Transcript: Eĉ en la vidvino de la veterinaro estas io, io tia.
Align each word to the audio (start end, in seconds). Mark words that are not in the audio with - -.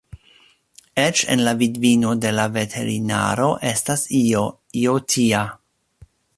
Eĉ 1.01 1.21
en 1.35 1.43
la 1.47 1.53
vidvino 1.59 2.15
de 2.23 2.31
la 2.39 2.47
veterinaro 2.57 3.53
estas 3.75 4.09
io, 4.23 4.43
io 4.85 4.99
tia. 5.17 5.47